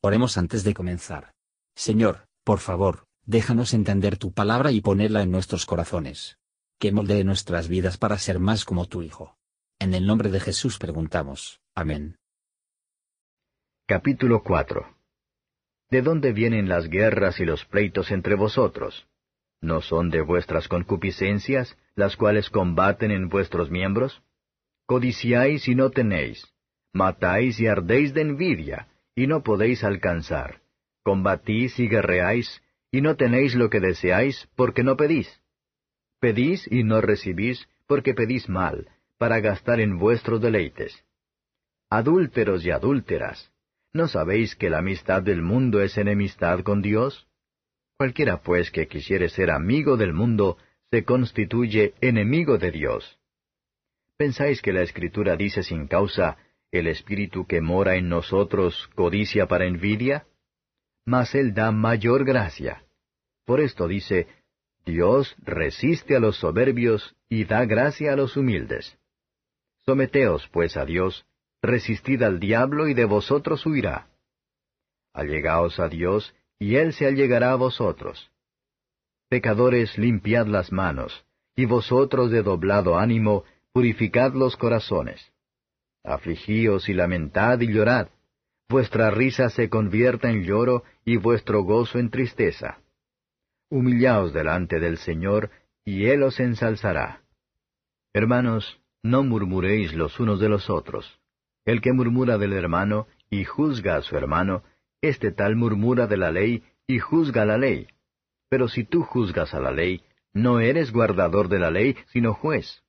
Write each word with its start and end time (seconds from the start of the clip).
Oremos 0.00 0.38
antes 0.38 0.62
de 0.62 0.74
comenzar. 0.74 1.32
Señor, 1.74 2.28
por 2.44 2.60
favor, 2.60 3.06
déjanos 3.26 3.74
entender 3.74 4.16
tu 4.16 4.32
palabra 4.32 4.70
y 4.70 4.80
ponerla 4.80 5.22
en 5.22 5.32
nuestros 5.32 5.66
corazones. 5.66 6.38
Que 6.78 6.92
moldee 6.92 7.24
nuestras 7.24 7.66
vidas 7.66 7.98
para 7.98 8.16
ser 8.18 8.38
más 8.38 8.64
como 8.64 8.86
tu 8.86 9.02
Hijo. 9.02 9.36
En 9.80 9.94
el 9.94 10.06
nombre 10.06 10.30
de 10.30 10.38
Jesús 10.38 10.78
preguntamos. 10.78 11.60
Amén. 11.74 12.16
Capítulo 13.86 14.44
4 14.44 14.96
¿De 15.90 16.02
dónde 16.02 16.32
vienen 16.32 16.68
las 16.68 16.88
guerras 16.88 17.40
y 17.40 17.44
los 17.44 17.64
pleitos 17.64 18.12
entre 18.12 18.36
vosotros? 18.36 19.08
¿No 19.60 19.80
son 19.80 20.10
de 20.10 20.20
vuestras 20.20 20.68
concupiscencias, 20.68 21.76
las 21.96 22.16
cuales 22.16 22.50
combaten 22.50 23.10
en 23.10 23.28
vuestros 23.28 23.70
miembros? 23.70 24.22
Codiciáis 24.86 25.66
y 25.66 25.74
no 25.74 25.90
tenéis, 25.90 26.46
matáis 26.92 27.58
y 27.58 27.66
ardéis 27.66 28.14
de 28.14 28.20
envidia, 28.20 28.88
y 29.18 29.26
no 29.26 29.42
podéis 29.42 29.82
alcanzar. 29.82 30.60
Combatís 31.02 31.80
y 31.80 31.88
guerreáis, 31.88 32.62
y 32.92 33.00
no 33.00 33.16
tenéis 33.16 33.56
lo 33.56 33.68
que 33.68 33.80
deseáis, 33.80 34.48
porque 34.54 34.84
no 34.84 34.96
pedís. 34.96 35.28
Pedís 36.20 36.70
y 36.70 36.84
no 36.84 37.00
recibís, 37.00 37.68
porque 37.88 38.14
pedís 38.14 38.48
mal, 38.48 38.88
para 39.18 39.40
gastar 39.40 39.80
en 39.80 39.98
vuestros 39.98 40.40
deleites. 40.40 41.04
Adúlteros 41.90 42.64
y 42.64 42.70
adúlteras, 42.70 43.50
¿no 43.92 44.06
sabéis 44.06 44.54
que 44.54 44.70
la 44.70 44.78
amistad 44.78 45.20
del 45.20 45.42
mundo 45.42 45.82
es 45.82 45.98
enemistad 45.98 46.60
con 46.60 46.80
Dios? 46.80 47.26
Cualquiera 47.96 48.40
pues 48.40 48.70
que 48.70 48.86
quisiere 48.86 49.30
ser 49.30 49.50
amigo 49.50 49.96
del 49.96 50.12
mundo, 50.12 50.58
se 50.92 51.02
constituye 51.02 51.94
enemigo 52.00 52.56
de 52.56 52.70
Dios. 52.70 53.18
¿Pensáis 54.16 54.62
que 54.62 54.72
la 54.72 54.82
Escritura 54.82 55.34
dice 55.34 55.64
sin 55.64 55.88
causa, 55.88 56.36
el 56.70 56.86
espíritu 56.86 57.46
que 57.46 57.60
mora 57.60 57.96
en 57.96 58.08
nosotros 58.08 58.88
codicia 58.94 59.46
para 59.46 59.66
envidia? 59.66 60.26
Mas 61.04 61.34
Él 61.34 61.54
da 61.54 61.72
mayor 61.72 62.24
gracia. 62.24 62.84
Por 63.44 63.60
esto 63.60 63.88
dice, 63.88 64.28
Dios 64.84 65.34
resiste 65.38 66.16
a 66.16 66.20
los 66.20 66.36
soberbios 66.36 67.16
y 67.28 67.44
da 67.44 67.64
gracia 67.64 68.12
a 68.12 68.16
los 68.16 68.36
humildes. 68.36 68.98
Someteos, 69.84 70.48
pues, 70.52 70.76
a 70.76 70.84
Dios, 70.84 71.26
resistid 71.62 72.22
al 72.22 72.40
diablo 72.40 72.88
y 72.88 72.94
de 72.94 73.06
vosotros 73.06 73.64
huirá. 73.64 74.08
Allegaos 75.14 75.80
a 75.80 75.88
Dios, 75.88 76.34
y 76.58 76.76
Él 76.76 76.92
se 76.92 77.06
allegará 77.06 77.52
a 77.52 77.56
vosotros. 77.56 78.30
Pecadores, 79.28 79.96
limpiad 79.96 80.46
las 80.46 80.72
manos, 80.72 81.24
y 81.56 81.64
vosotros 81.64 82.30
de 82.30 82.42
doblado 82.42 82.98
ánimo, 82.98 83.44
purificad 83.72 84.32
los 84.34 84.56
corazones. 84.56 85.32
Afligíos 86.08 86.88
y 86.88 86.94
lamentad 86.94 87.60
y 87.60 87.70
llorad. 87.70 88.08
Vuestra 88.66 89.10
risa 89.10 89.50
se 89.50 89.68
convierta 89.68 90.30
en 90.30 90.42
lloro 90.42 90.82
y 91.04 91.18
vuestro 91.18 91.62
gozo 91.62 91.98
en 91.98 92.08
tristeza. 92.08 92.78
Humillaos 93.70 94.32
delante 94.32 94.80
del 94.80 94.96
Señor, 94.96 95.50
y 95.84 96.06
Él 96.06 96.22
os 96.22 96.40
ensalzará. 96.40 97.22
Hermanos, 98.14 98.80
no 99.02 99.22
murmuréis 99.22 99.92
los 99.92 100.18
unos 100.18 100.40
de 100.40 100.48
los 100.48 100.70
otros. 100.70 101.20
El 101.66 101.82
que 101.82 101.92
murmura 101.92 102.38
del 102.38 102.54
hermano 102.54 103.06
y 103.28 103.44
juzga 103.44 103.96
a 103.96 104.02
su 104.02 104.16
hermano, 104.16 104.62
este 105.02 105.30
tal 105.30 105.56
murmura 105.56 106.06
de 106.06 106.16
la 106.16 106.30
ley 106.30 106.62
y 106.86 107.00
juzga 107.00 107.44
la 107.44 107.58
ley. 107.58 107.86
Pero 108.48 108.68
si 108.68 108.84
tú 108.84 109.02
juzgas 109.02 109.52
a 109.52 109.60
la 109.60 109.72
ley, 109.72 110.02
no 110.32 110.60
eres 110.60 110.90
guardador 110.90 111.48
de 111.48 111.58
la 111.58 111.70
ley, 111.70 111.96
sino 112.06 112.32
juez. 112.32 112.82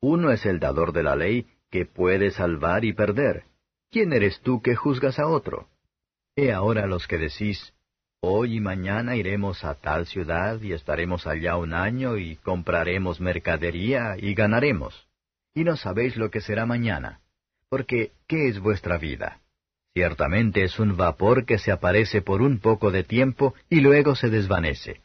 Uno 0.00 0.30
es 0.30 0.46
el 0.46 0.58
dador 0.58 0.92
de 0.92 1.02
la 1.02 1.16
ley, 1.16 1.46
que 1.70 1.86
puede 1.86 2.30
salvar 2.30 2.84
y 2.84 2.92
perder. 2.92 3.44
¿Quién 3.90 4.12
eres 4.12 4.40
tú 4.40 4.62
que 4.62 4.76
juzgas 4.76 5.18
a 5.18 5.26
otro? 5.26 5.68
He 6.36 6.52
ahora 6.52 6.86
los 6.86 7.06
que 7.06 7.18
decís, 7.18 7.72
hoy 8.20 8.56
y 8.56 8.60
mañana 8.60 9.16
iremos 9.16 9.64
a 9.64 9.74
tal 9.74 10.06
ciudad 10.06 10.60
y 10.60 10.72
estaremos 10.72 11.26
allá 11.26 11.56
un 11.56 11.74
año 11.74 12.16
y 12.16 12.36
compraremos 12.36 13.20
mercadería 13.20 14.16
y 14.18 14.34
ganaremos. 14.34 15.08
Y 15.54 15.64
no 15.64 15.76
sabéis 15.76 16.16
lo 16.16 16.30
que 16.30 16.40
será 16.40 16.66
mañana. 16.66 17.20
Porque, 17.68 18.12
¿qué 18.26 18.48
es 18.48 18.60
vuestra 18.60 18.98
vida? 18.98 19.40
Ciertamente 19.92 20.62
es 20.62 20.78
un 20.78 20.96
vapor 20.96 21.44
que 21.44 21.58
se 21.58 21.72
aparece 21.72 22.22
por 22.22 22.42
un 22.42 22.58
poco 22.58 22.90
de 22.90 23.02
tiempo 23.02 23.54
y 23.68 23.80
luego 23.80 24.14
se 24.14 24.28
desvanece. 24.28 25.00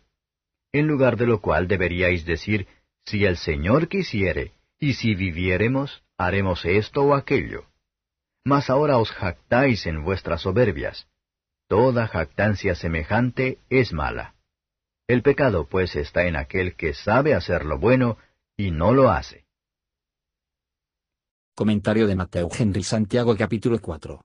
En 0.71 0.87
lugar 0.87 1.17
de 1.17 1.25
lo 1.25 1.41
cual 1.41 1.67
deberíais 1.67 2.25
decir, 2.25 2.67
si 3.03 3.25
el 3.25 3.37
Señor 3.37 3.87
quisiere, 3.87 4.51
y 4.79 4.93
si 4.93 5.15
viviéremos, 5.15 6.03
haremos 6.17 6.65
esto 6.65 7.03
o 7.03 7.13
aquello. 7.13 7.65
Mas 8.45 8.69
ahora 8.69 8.97
os 8.97 9.11
jactáis 9.11 9.85
en 9.85 10.03
vuestras 10.03 10.41
soberbias. 10.41 11.07
Toda 11.67 12.07
jactancia 12.07 12.75
semejante 12.75 13.59
es 13.69 13.91
mala. 13.91 14.35
El 15.07 15.23
pecado 15.23 15.67
pues 15.67 15.95
está 15.95 16.25
en 16.25 16.35
aquel 16.35 16.75
que 16.75 16.93
sabe 16.93 17.33
hacer 17.33 17.65
lo 17.65 17.79
bueno 17.79 18.17
y 18.55 18.71
no 18.71 18.93
lo 18.93 19.09
hace. 19.09 19.45
Comentario 21.55 22.05
de 22.07 22.15
Mateo 22.15 22.49
Henry 22.55 22.83
Santiago 22.83 23.35
capítulo 23.35 23.79
4. 23.79 24.21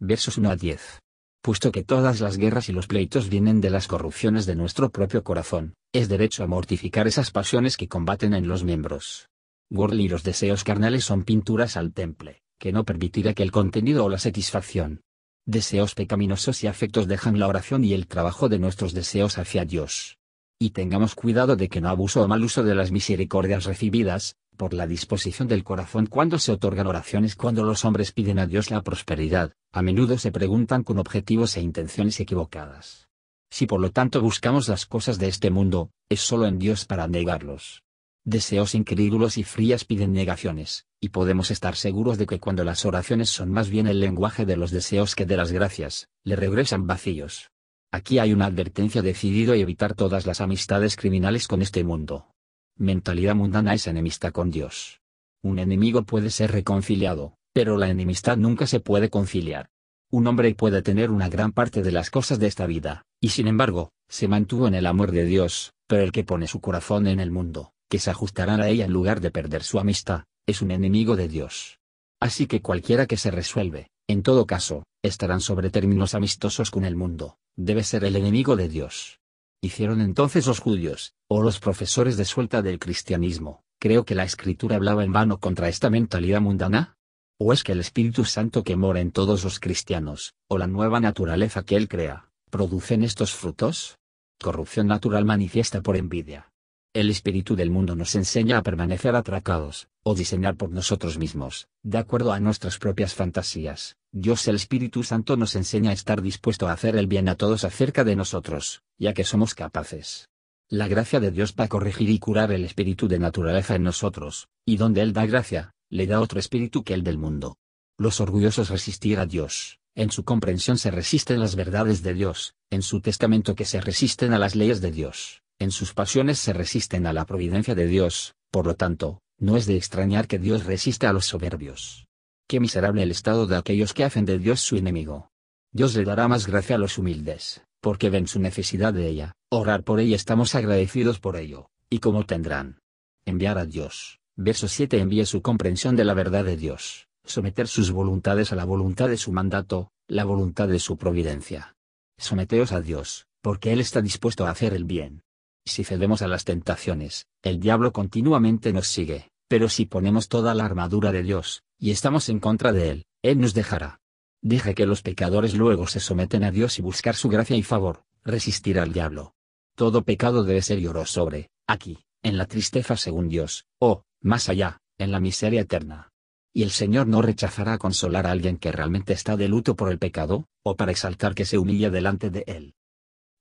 Versos 0.00 0.38
1 0.38 0.50
a 0.50 0.56
10. 0.56 1.00
Puesto 1.42 1.72
que 1.72 1.82
todas 1.82 2.20
las 2.20 2.38
guerras 2.38 2.68
y 2.68 2.72
los 2.72 2.86
pleitos 2.86 3.28
vienen 3.28 3.60
de 3.60 3.70
las 3.70 3.88
corrupciones 3.88 4.46
de 4.46 4.54
nuestro 4.54 4.90
propio 4.90 5.24
corazón, 5.24 5.74
es 5.92 6.08
derecho 6.08 6.44
a 6.44 6.46
mortificar 6.46 7.08
esas 7.08 7.32
pasiones 7.32 7.76
que 7.76 7.88
combaten 7.88 8.32
en 8.32 8.46
los 8.46 8.62
miembros 8.62 9.31
y 9.74 10.08
los 10.08 10.22
deseos 10.22 10.64
carnales 10.64 11.04
son 11.04 11.24
pinturas 11.24 11.78
al 11.78 11.94
temple, 11.94 12.42
que 12.58 12.72
no 12.72 12.84
permitirá 12.84 13.32
que 13.32 13.42
el 13.42 13.50
contenido 13.50 14.04
o 14.04 14.10
la 14.10 14.18
satisfacción. 14.18 15.00
Deseos 15.46 15.94
pecaminosos 15.94 16.62
y 16.62 16.66
afectos 16.66 17.08
dejan 17.08 17.38
la 17.38 17.48
oración 17.48 17.82
y 17.82 17.94
el 17.94 18.06
trabajo 18.06 18.50
de 18.50 18.58
nuestros 18.58 18.92
deseos 18.92 19.38
hacia 19.38 19.64
Dios. 19.64 20.18
Y 20.58 20.70
tengamos 20.70 21.14
cuidado 21.14 21.56
de 21.56 21.70
que 21.70 21.80
no 21.80 21.88
abuso 21.88 22.22
o 22.22 22.28
mal 22.28 22.44
uso 22.44 22.62
de 22.62 22.74
las 22.74 22.92
misericordias 22.92 23.64
recibidas, 23.64 24.36
por 24.58 24.74
la 24.74 24.86
disposición 24.86 25.48
del 25.48 25.64
corazón 25.64 26.06
cuando 26.06 26.38
se 26.38 26.52
otorgan 26.52 26.86
oraciones 26.86 27.34
cuando 27.34 27.64
los 27.64 27.86
hombres 27.86 28.12
piden 28.12 28.38
a 28.38 28.46
Dios 28.46 28.70
la 28.70 28.82
prosperidad, 28.82 29.54
a 29.72 29.80
menudo 29.80 30.18
se 30.18 30.30
preguntan 30.30 30.84
con 30.84 30.98
objetivos 30.98 31.56
e 31.56 31.62
intenciones 31.62 32.20
equivocadas. 32.20 33.08
Si 33.50 33.66
por 33.66 33.80
lo 33.80 33.90
tanto 33.90 34.20
buscamos 34.20 34.68
las 34.68 34.84
cosas 34.84 35.18
de 35.18 35.28
este 35.28 35.50
mundo, 35.50 35.90
es 36.10 36.20
solo 36.20 36.46
en 36.46 36.58
Dios 36.58 36.84
para 36.84 37.08
negarlos. 37.08 37.82
Deseos 38.24 38.76
incrédulos 38.76 39.36
y 39.36 39.42
frías 39.42 39.84
piden 39.84 40.12
negaciones, 40.12 40.86
y 41.00 41.08
podemos 41.08 41.50
estar 41.50 41.74
seguros 41.74 42.18
de 42.18 42.26
que 42.26 42.38
cuando 42.38 42.62
las 42.62 42.84
oraciones 42.84 43.30
son 43.30 43.50
más 43.50 43.68
bien 43.68 43.88
el 43.88 43.98
lenguaje 43.98 44.46
de 44.46 44.56
los 44.56 44.70
deseos 44.70 45.16
que 45.16 45.26
de 45.26 45.36
las 45.36 45.50
gracias, 45.50 46.08
le 46.22 46.36
regresan 46.36 46.86
vacíos. 46.86 47.50
Aquí 47.90 48.20
hay 48.20 48.32
una 48.32 48.46
advertencia 48.46 49.02
decidida 49.02 49.54
a 49.54 49.56
evitar 49.56 49.94
todas 49.94 50.24
las 50.24 50.40
amistades 50.40 50.94
criminales 50.94 51.48
con 51.48 51.62
este 51.62 51.82
mundo. 51.82 52.28
Mentalidad 52.76 53.34
mundana 53.34 53.74
es 53.74 53.88
enemistad 53.88 54.30
con 54.30 54.52
Dios. 54.52 55.00
Un 55.42 55.58
enemigo 55.58 56.04
puede 56.04 56.30
ser 56.30 56.52
reconciliado, 56.52 57.34
pero 57.52 57.76
la 57.76 57.90
enemistad 57.90 58.36
nunca 58.36 58.68
se 58.68 58.78
puede 58.78 59.10
conciliar. 59.10 59.68
Un 60.12 60.28
hombre 60.28 60.54
puede 60.54 60.80
tener 60.82 61.10
una 61.10 61.28
gran 61.28 61.50
parte 61.50 61.82
de 61.82 61.90
las 61.90 62.08
cosas 62.08 62.38
de 62.38 62.46
esta 62.46 62.66
vida, 62.66 63.04
y 63.20 63.30
sin 63.30 63.48
embargo, 63.48 63.90
se 64.08 64.28
mantuvo 64.28 64.68
en 64.68 64.74
el 64.74 64.86
amor 64.86 65.10
de 65.10 65.24
Dios, 65.24 65.72
pero 65.88 66.02
el 66.02 66.12
que 66.12 66.22
pone 66.22 66.46
su 66.46 66.60
corazón 66.60 67.08
en 67.08 67.18
el 67.18 67.30
mundo, 67.30 67.72
que 67.92 67.98
se 67.98 68.08
ajustarán 68.08 68.62
a 68.62 68.68
ella 68.68 68.86
en 68.86 68.90
lugar 68.90 69.20
de 69.20 69.30
perder 69.30 69.62
su 69.62 69.78
amistad, 69.78 70.24
es 70.46 70.62
un 70.62 70.70
enemigo 70.70 71.14
de 71.14 71.28
Dios. 71.28 71.78
Así 72.22 72.46
que 72.46 72.62
cualquiera 72.62 73.04
que 73.04 73.18
se 73.18 73.30
resuelve, 73.30 73.90
en 74.08 74.22
todo 74.22 74.46
caso, 74.46 74.84
estarán 75.02 75.42
sobre 75.42 75.68
términos 75.68 76.14
amistosos 76.14 76.70
con 76.70 76.86
el 76.86 76.96
mundo, 76.96 77.36
debe 77.54 77.84
ser 77.84 78.04
el 78.04 78.16
enemigo 78.16 78.56
de 78.56 78.70
Dios. 78.70 79.20
Hicieron 79.60 80.00
entonces 80.00 80.46
los 80.46 80.58
judíos, 80.58 81.12
o 81.28 81.42
los 81.42 81.60
profesores 81.60 82.16
de 82.16 82.24
suelta 82.24 82.62
del 82.62 82.78
cristianismo, 82.78 83.60
creo 83.78 84.06
que 84.06 84.14
la 84.14 84.24
escritura 84.24 84.76
hablaba 84.76 85.04
en 85.04 85.12
vano 85.12 85.38
contra 85.38 85.68
esta 85.68 85.90
mentalidad 85.90 86.40
mundana. 86.40 86.96
¿O 87.38 87.52
es 87.52 87.62
que 87.62 87.72
el 87.72 87.80
Espíritu 87.80 88.24
Santo 88.24 88.64
que 88.64 88.74
mora 88.74 89.00
en 89.00 89.12
todos 89.12 89.44
los 89.44 89.60
cristianos, 89.60 90.32
o 90.48 90.56
la 90.56 90.66
nueva 90.66 90.98
naturaleza 90.98 91.62
que 91.62 91.76
Él 91.76 91.88
crea, 91.88 92.30
producen 92.48 93.02
estos 93.02 93.34
frutos? 93.34 93.98
Corrupción 94.40 94.86
natural 94.86 95.26
manifiesta 95.26 95.82
por 95.82 95.96
envidia, 95.96 96.51
el 96.94 97.08
espíritu 97.08 97.56
del 97.56 97.70
mundo 97.70 97.96
nos 97.96 98.14
enseña 98.16 98.58
a 98.58 98.62
permanecer 98.62 99.16
atracados, 99.16 99.88
o 100.02 100.14
diseñar 100.14 100.56
por 100.56 100.70
nosotros 100.70 101.16
mismos, 101.16 101.68
de 101.82 101.96
acuerdo 101.96 102.32
a 102.32 102.40
nuestras 102.40 102.78
propias 102.78 103.14
fantasías. 103.14 103.96
Dios 104.12 104.46
el 104.46 104.56
Espíritu 104.56 105.02
Santo 105.02 105.38
nos 105.38 105.56
enseña 105.56 105.90
a 105.90 105.94
estar 105.94 106.20
dispuesto 106.20 106.68
a 106.68 106.72
hacer 106.72 106.96
el 106.96 107.06
bien 107.06 107.30
a 107.30 107.34
todos 107.34 107.64
acerca 107.64 108.04
de 108.04 108.14
nosotros, 108.14 108.82
ya 108.98 109.14
que 109.14 109.24
somos 109.24 109.54
capaces. 109.54 110.28
La 110.68 110.86
gracia 110.86 111.18
de 111.18 111.30
Dios 111.30 111.54
para 111.54 111.70
corregir 111.70 112.10
y 112.10 112.18
curar 112.18 112.52
el 112.52 112.64
espíritu 112.64 113.08
de 113.08 113.18
naturaleza 113.18 113.74
en 113.74 113.84
nosotros, 113.84 114.48
y 114.66 114.76
donde 114.76 115.00
Él 115.00 115.14
da 115.14 115.24
gracia, 115.24 115.72
le 115.88 116.06
da 116.06 116.20
otro 116.20 116.40
espíritu 116.40 116.84
que 116.84 116.92
el 116.92 117.04
del 117.04 117.16
mundo. 117.16 117.56
Los 117.96 118.20
orgullosos 118.20 118.68
resistir 118.68 119.18
a 119.18 119.24
Dios, 119.24 119.78
en 119.94 120.10
su 120.10 120.24
comprensión 120.24 120.76
se 120.76 120.90
resisten 120.90 121.40
las 121.40 121.56
verdades 121.56 122.02
de 122.02 122.12
Dios, 122.12 122.54
en 122.70 122.82
su 122.82 123.00
testamento 123.00 123.54
que 123.54 123.64
se 123.64 123.80
resisten 123.80 124.34
a 124.34 124.38
las 124.38 124.54
leyes 124.54 124.82
de 124.82 124.90
Dios 124.90 125.42
en 125.62 125.70
sus 125.70 125.94
pasiones 125.94 126.38
se 126.38 126.52
resisten 126.52 127.06
a 127.06 127.12
la 127.12 127.24
providencia 127.24 127.74
de 127.74 127.86
Dios, 127.86 128.34
por 128.50 128.66
lo 128.66 128.74
tanto, 128.74 129.20
no 129.38 129.56
es 129.56 129.66
de 129.66 129.76
extrañar 129.76 130.28
que 130.28 130.38
Dios 130.38 130.64
resiste 130.64 131.06
a 131.06 131.12
los 131.12 131.26
soberbios. 131.26 132.06
Qué 132.48 132.60
miserable 132.60 133.02
el 133.02 133.10
estado 133.10 133.46
de 133.46 133.56
aquellos 133.56 133.94
que 133.94 134.04
hacen 134.04 134.24
de 134.24 134.38
Dios 134.38 134.60
su 134.60 134.76
enemigo. 134.76 135.30
Dios 135.72 135.96
le 135.96 136.04
dará 136.04 136.28
más 136.28 136.46
gracia 136.46 136.76
a 136.76 136.78
los 136.78 136.98
humildes, 136.98 137.62
porque 137.80 138.10
ven 138.10 138.26
su 138.26 138.38
necesidad 138.40 138.92
de 138.92 139.08
ella, 139.08 139.32
orar 139.50 139.84
por 139.84 140.00
ella 140.00 140.16
estamos 140.16 140.54
agradecidos 140.54 141.18
por 141.18 141.36
ello, 141.36 141.70
y 141.90 141.98
como 141.98 142.24
tendrán. 142.24 142.80
Enviar 143.24 143.58
a 143.58 143.66
Dios. 143.66 144.20
Verso 144.36 144.68
7 144.68 144.98
Envíe 144.98 145.26
su 145.26 145.42
comprensión 145.42 145.96
de 145.96 146.04
la 146.04 146.14
verdad 146.14 146.44
de 146.44 146.56
Dios, 146.56 147.08
someter 147.24 147.68
sus 147.68 147.90
voluntades 147.90 148.52
a 148.52 148.56
la 148.56 148.64
voluntad 148.64 149.08
de 149.08 149.16
su 149.16 149.32
mandato, 149.32 149.90
la 150.08 150.24
voluntad 150.24 150.68
de 150.68 150.78
su 150.78 150.96
providencia. 150.96 151.74
Someteos 152.18 152.72
a 152.72 152.80
Dios, 152.80 153.26
porque 153.40 153.72
Él 153.72 153.80
está 153.80 154.00
dispuesto 154.00 154.46
a 154.46 154.50
hacer 154.50 154.74
el 154.74 154.84
bien. 154.84 155.22
Si 155.64 155.84
cedemos 155.84 156.22
a 156.22 156.28
las 156.28 156.44
tentaciones, 156.44 157.26
el 157.42 157.60
diablo 157.60 157.92
continuamente 157.92 158.72
nos 158.72 158.88
sigue, 158.88 159.30
pero 159.48 159.68
si 159.68 159.86
ponemos 159.86 160.28
toda 160.28 160.54
la 160.54 160.64
armadura 160.64 161.12
de 161.12 161.22
Dios, 161.22 161.62
y 161.78 161.92
estamos 161.92 162.28
en 162.28 162.40
contra 162.40 162.72
de 162.72 162.90
Él, 162.90 163.04
Él 163.22 163.40
nos 163.40 163.54
dejará. 163.54 164.00
Deje 164.40 164.74
que 164.74 164.86
los 164.86 165.02
pecadores 165.02 165.54
luego 165.54 165.86
se 165.86 166.00
someten 166.00 166.42
a 166.42 166.50
Dios 166.50 166.78
y 166.78 166.82
buscar 166.82 167.14
su 167.14 167.28
gracia 167.28 167.56
y 167.56 167.62
favor, 167.62 168.02
resistir 168.24 168.80
al 168.80 168.92
diablo. 168.92 169.34
Todo 169.76 170.02
pecado 170.02 170.42
debe 170.42 170.62
ser 170.62 170.80
lloró 170.80 171.06
sobre, 171.06 171.50
aquí, 171.66 172.04
en 172.22 172.38
la 172.38 172.46
tristeza 172.46 172.96
según 172.96 173.28
Dios, 173.28 173.66
o, 173.78 174.04
más 174.20 174.48
allá, 174.48 174.80
en 174.98 175.12
la 175.12 175.20
miseria 175.20 175.60
eterna. 175.60 176.12
Y 176.52 176.64
el 176.64 176.70
Señor 176.70 177.06
no 177.06 177.22
rechazará 177.22 177.78
consolar 177.78 178.26
a 178.26 178.32
alguien 178.32 178.58
que 178.58 178.72
realmente 178.72 179.12
está 179.12 179.36
de 179.36 179.48
luto 179.48 179.76
por 179.76 179.90
el 179.90 179.98
pecado, 179.98 180.48
o 180.64 180.76
para 180.76 180.90
exaltar 180.90 181.34
que 181.34 181.44
se 181.44 181.56
humilla 181.56 181.88
delante 181.88 182.30
de 182.30 182.44
Él. 182.46 182.74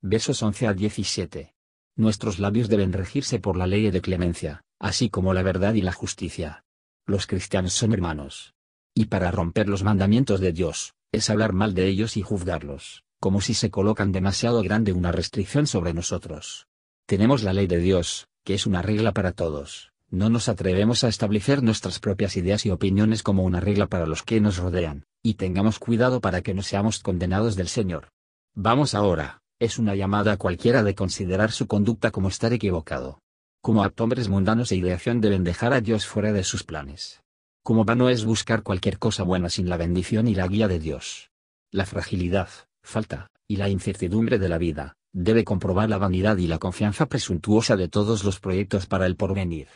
Versos 0.01 0.41
11 0.41 0.67
a 0.67 0.73
17. 0.73 1.55
Nuestros 1.95 2.39
labios 2.39 2.69
deben 2.69 2.93
regirse 2.93 3.39
por 3.39 3.57
la 3.57 3.67
ley 3.67 3.89
de 3.91 4.01
clemencia, 4.01 4.63
así 4.79 5.09
como 5.09 5.33
la 5.33 5.43
verdad 5.43 5.73
y 5.73 5.81
la 5.81 5.91
justicia. 5.91 6.63
Los 7.05 7.27
cristianos 7.27 7.73
son 7.73 7.93
hermanos. 7.93 8.53
Y 8.93 9.05
para 9.05 9.31
romper 9.31 9.67
los 9.67 9.83
mandamientos 9.83 10.39
de 10.39 10.53
Dios, 10.53 10.93
es 11.11 11.29
hablar 11.29 11.53
mal 11.53 11.73
de 11.73 11.87
ellos 11.87 12.17
y 12.17 12.21
juzgarlos, 12.21 13.03
como 13.19 13.41
si 13.41 13.53
se 13.53 13.69
colocan 13.69 14.11
demasiado 14.11 14.61
grande 14.61 14.93
una 14.93 15.11
restricción 15.11 15.67
sobre 15.67 15.93
nosotros. 15.93 16.67
Tenemos 17.05 17.43
la 17.43 17.53
ley 17.53 17.67
de 17.67 17.79
Dios, 17.79 18.27
que 18.43 18.53
es 18.53 18.65
una 18.65 18.81
regla 18.81 19.11
para 19.11 19.33
todos, 19.33 19.91
no 20.11 20.29
nos 20.29 20.49
atrevemos 20.49 21.05
a 21.05 21.07
establecer 21.07 21.63
nuestras 21.63 21.99
propias 21.99 22.35
ideas 22.35 22.65
y 22.65 22.69
opiniones 22.69 23.23
como 23.23 23.43
una 23.43 23.61
regla 23.61 23.87
para 23.87 24.05
los 24.05 24.23
que 24.23 24.41
nos 24.41 24.57
rodean, 24.57 25.05
y 25.23 25.35
tengamos 25.35 25.79
cuidado 25.79 26.19
para 26.19 26.41
que 26.41 26.53
no 26.53 26.63
seamos 26.63 26.99
condenados 26.99 27.55
del 27.55 27.69
Señor. 27.69 28.09
Vamos 28.53 28.93
ahora, 28.93 29.40
es 29.61 29.77
una 29.77 29.93
llamada 29.93 30.37
cualquiera 30.37 30.81
de 30.81 30.95
considerar 30.95 31.51
su 31.51 31.67
conducta 31.67 32.09
como 32.09 32.29
estar 32.29 32.51
equivocado. 32.51 33.19
Como 33.61 33.83
hombres 33.83 34.27
mundanos 34.27 34.71
e 34.71 34.75
ideación 34.75 35.21
deben 35.21 35.43
dejar 35.43 35.71
a 35.71 35.81
Dios 35.81 36.07
fuera 36.07 36.33
de 36.33 36.43
sus 36.43 36.63
planes. 36.63 37.21
Como 37.63 37.85
vano 37.85 38.09
es 38.09 38.25
buscar 38.25 38.63
cualquier 38.63 38.97
cosa 38.97 39.21
buena 39.21 39.49
sin 39.49 39.69
la 39.69 39.77
bendición 39.77 40.27
y 40.27 40.33
la 40.33 40.47
guía 40.47 40.67
de 40.67 40.79
Dios. 40.79 41.29
La 41.71 41.85
fragilidad, 41.85 42.49
falta, 42.81 43.29
y 43.47 43.57
la 43.57 43.69
incertidumbre 43.69 44.39
de 44.39 44.49
la 44.49 44.57
vida, 44.57 44.95
debe 45.13 45.43
comprobar 45.43 45.89
la 45.89 45.99
vanidad 45.99 46.37
y 46.37 46.47
la 46.47 46.57
confianza 46.57 47.05
presuntuosa 47.05 47.77
de 47.77 47.87
todos 47.87 48.23
los 48.23 48.39
proyectos 48.39 48.87
para 48.87 49.05
el 49.05 49.15
porvenir. 49.15 49.67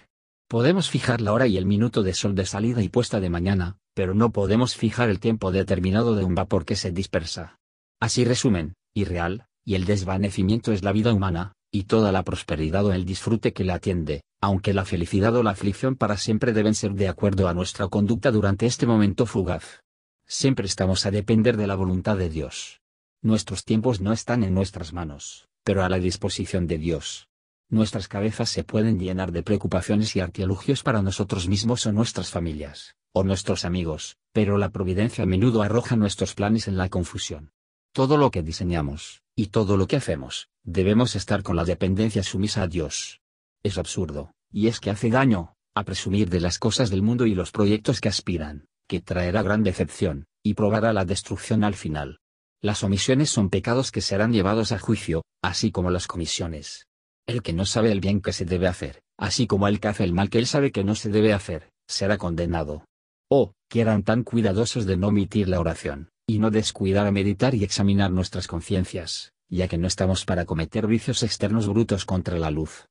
Podemos 0.50 0.90
fijar 0.90 1.22
la 1.22 1.32
hora 1.32 1.46
y 1.46 1.58
el 1.58 1.68
minuto 1.68 2.02
de 2.02 2.16
sol 2.16 2.34
de 2.34 2.48
salida 2.48 2.82
y 2.82 2.90
puesta 2.90 3.20
de 3.20 3.30
mañana, 3.30 3.78
pero 3.94 4.16
no 4.16 4.32
podemos 4.32 4.76
fijar 4.76 5.12
el 5.12 5.20
tiempo 5.20 5.52
determinado 5.52 6.16
de 6.16 6.24
un 6.24 6.34
vapor 6.34 6.66
que 6.66 6.76
se 6.76 6.92
dispersa. 6.92 7.60
Así 8.00 8.26
resumen, 8.26 8.74
irreal, 8.96 9.46
y 9.66 9.76
el 9.76 9.86
desvanecimiento 9.86 10.72
es 10.72 10.84
la 10.84 10.92
vida 10.92 11.12
humana, 11.12 11.54
y 11.72 11.84
toda 11.84 12.12
la 12.12 12.24
prosperidad 12.24 12.86
o 12.86 12.94
el 12.94 13.04
disfrute 13.04 13.52
que 13.52 13.66
la 13.66 13.76
atiende, 13.76 14.22
aunque 14.40 14.74
la 14.74 14.86
felicidad 14.86 15.36
o 15.36 15.44
la 15.44 15.52
aflicción 15.52 15.96
para 15.96 16.18
siempre 16.18 16.54
deben 16.54 16.76
ser 16.76 16.94
de 16.94 17.10
acuerdo 17.10 17.50
a 17.50 17.54
nuestra 17.54 17.88
conducta 17.88 18.32
durante 18.32 18.68
este 18.68 18.86
momento 18.86 19.26
fugaz. 19.26 19.82
Siempre 20.28 20.68
estamos 20.68 21.06
a 21.06 21.12
depender 21.12 21.58
de 21.58 21.68
la 21.68 21.76
voluntad 21.76 22.16
de 22.16 22.30
Dios. 22.30 22.80
Nuestros 23.22 23.66
tiempos 23.66 24.02
no 24.02 24.14
están 24.14 24.44
en 24.44 24.54
nuestras 24.54 24.94
manos, 24.94 25.48
pero 25.64 25.84
a 25.84 25.90
la 25.90 25.98
disposición 25.98 26.68
de 26.68 26.78
Dios. 26.78 27.28
Nuestras 27.70 28.08
cabezas 28.08 28.50
se 28.50 28.64
pueden 28.64 29.00
llenar 29.00 29.32
de 29.32 29.42
preocupaciones 29.42 30.16
y 30.16 30.20
artilugios 30.20 30.84
para 30.84 31.02
nosotros 31.02 31.48
mismos 31.48 31.86
o 31.88 31.92
nuestras 31.92 32.30
familias, 32.30 32.96
o 33.12 33.24
nuestros 33.24 33.66
amigos, 33.66 34.18
pero 34.32 34.60
la 34.60 34.70
providencia 34.70 35.24
a 35.24 35.28
menudo 35.28 35.64
arroja 35.64 35.96
nuestros 35.96 36.36
planes 36.36 36.68
en 36.68 36.78
la 36.78 36.90
confusión. 36.90 37.52
Todo 37.92 38.18
lo 38.18 38.30
que 38.30 38.44
diseñamos, 38.44 39.24
y 39.36 39.48
todo 39.48 39.76
lo 39.76 39.88
que 39.88 39.98
hacemos, 39.98 40.48
debemos 40.64 41.16
estar 41.16 41.44
con 41.44 41.58
la 41.58 41.66
dependencia 41.66 42.24
sumisa 42.24 42.64
a 42.64 42.68
Dios. 42.68 43.22
Es 43.64 43.78
absurdo, 43.78 44.32
y 44.50 44.68
es 44.68 44.80
que 44.80 44.90
hace 44.90 45.10
daño, 45.10 45.56
a 45.76 45.84
presumir 45.84 46.30
de 46.30 46.40
las 46.40 46.58
cosas 46.58 46.90
del 46.90 47.02
mundo 47.02 47.26
y 47.26 47.36
los 47.36 47.52
proyectos 47.52 48.00
que 48.00 48.08
aspiran, 48.08 48.68
que 48.88 49.02
traerá 49.02 49.42
gran 49.42 49.62
decepción, 49.64 50.26
y 50.42 50.54
probará 50.54 50.94
la 50.94 51.04
destrucción 51.04 51.66
al 51.66 51.74
final. 51.74 52.20
Las 52.62 52.84
omisiones 52.84 53.30
son 53.30 53.50
pecados 53.50 53.92
que 53.92 54.02
serán 54.02 54.32
llevados 54.32 54.72
a 54.72 54.80
juicio, 54.80 55.24
así 55.42 55.70
como 55.70 55.92
las 55.92 56.08
comisiones. 56.08 56.88
El 57.28 57.42
que 57.42 57.52
no 57.52 57.66
sabe 57.66 57.92
el 57.92 58.00
bien 58.00 58.22
que 58.22 58.32
se 58.32 58.46
debe 58.46 58.68
hacer, 58.68 59.02
así 59.18 59.48
como 59.48 59.68
el 59.68 59.82
que 59.82 59.90
hace 59.90 60.06
el 60.06 60.14
mal 60.14 60.30
que 60.30 60.40
él 60.40 60.48
sabe 60.48 60.72
que 60.72 60.86
no 60.86 60.96
se 60.96 61.10
debe 61.10 61.34
hacer, 61.34 61.70
será 61.88 62.18
condenado. 62.18 62.86
Oh, 63.30 63.54
que 63.70 63.82
eran 63.82 64.04
tan 64.04 64.24
cuidadosos 64.24 64.86
de 64.86 64.96
no 64.96 65.08
omitir 65.08 65.50
la 65.50 65.60
oración 65.60 66.12
y 66.28 66.40
no 66.40 66.50
descuidar 66.50 67.06
a 67.06 67.12
meditar 67.12 67.54
y 67.54 67.64
examinar 67.64 68.12
nuestras 68.12 68.48
conciencias, 68.48 69.34
ya 69.48 69.68
que 69.68 69.78
no 69.78 69.88
estamos 69.88 70.26
para 70.26 70.46
cometer 70.46 70.88
vicios 70.88 71.22
externos 71.24 71.68
brutos 71.68 72.06
contra 72.06 72.40
la 72.40 72.52
luz. 72.52 72.88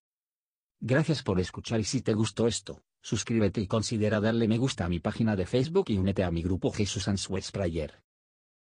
Gracias 0.80 1.22
por 1.22 1.40
escuchar 1.40 1.80
y 1.80 1.84
si 1.84 2.02
te 2.02 2.14
gustó 2.14 2.46
esto, 2.46 2.82
suscríbete 3.00 3.60
y 3.60 3.66
considera 3.66 4.20
darle 4.20 4.46
me 4.46 4.58
gusta 4.58 4.84
a 4.84 4.88
mi 4.88 5.00
página 5.00 5.34
de 5.34 5.46
Facebook 5.46 5.86
y 5.88 5.98
únete 5.98 6.22
a 6.22 6.30
mi 6.30 6.42
grupo 6.42 6.70
Jesús 6.70 7.08
Answers 7.08 7.50
Prayer. 7.50 8.03